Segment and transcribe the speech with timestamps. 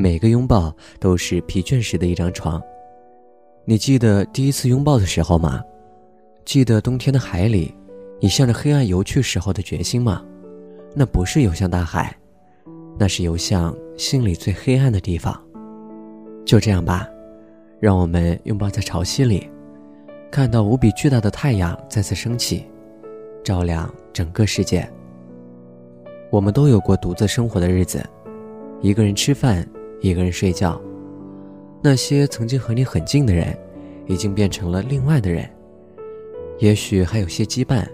[0.00, 2.62] 每个拥抱都是疲倦时的一张床。
[3.64, 5.60] 你记得第一次拥抱的时候吗？
[6.44, 7.74] 记得冬天的海里，
[8.20, 10.24] 你向着黑暗游去时候的决心吗？
[10.94, 12.16] 那不是游向大海，
[12.96, 15.36] 那是游向心里最黑暗的地方。
[16.46, 17.08] 就这样吧，
[17.80, 19.50] 让我们拥抱在潮汐里，
[20.30, 22.64] 看到无比巨大的太阳再次升起，
[23.42, 24.88] 照亮整个世界。
[26.30, 28.00] 我们都有过独自生活的日子，
[28.80, 29.68] 一个人吃饭，
[30.00, 30.80] 一个人睡觉。
[31.82, 33.56] 那些曾经和你很近的人，
[34.06, 35.48] 已经变成了另外的人。
[36.58, 37.86] 也许还有些羁绊，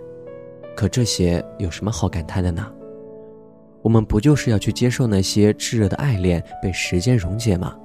[0.75, 2.73] 可这些有什么好感叹的呢？
[3.83, 7.77] 我们不就是要去接受那些炙热的爱恋被时间溶解吗？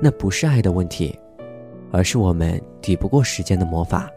[0.00, 1.14] 那不是爱的问题，
[1.90, 4.10] 而是我们抵不过时间的魔法。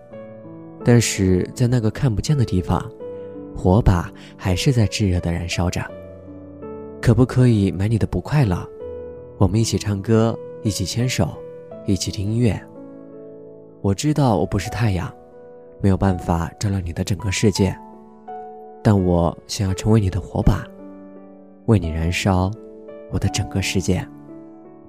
[0.86, 2.90] 但是在那个看不见的地方，
[3.54, 5.84] 火把还是在炙热的燃烧着。
[7.02, 8.66] 可不可以买你的不快乐？
[9.38, 11.30] 我们一起唱歌，一起牵手，
[11.86, 12.60] 一起听音乐。
[13.82, 15.12] 我知道我不是太阳。
[15.82, 17.78] 没有办法照亮你的整个世界，
[18.82, 20.66] 但我想要成为你的火把，
[21.66, 22.50] 为你燃烧
[23.12, 24.04] 我的整个世界，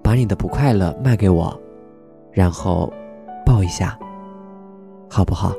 [0.01, 1.61] 把你的不快乐卖给我，
[2.31, 2.91] 然后
[3.45, 3.99] 抱一下，
[5.11, 5.53] 好不好？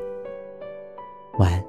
[1.37, 1.66] 晚安。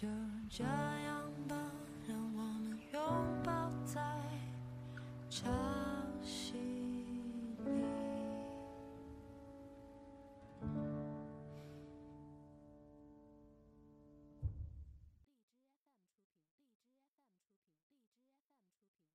[0.00, 0.06] 就
[0.48, 1.17] 这样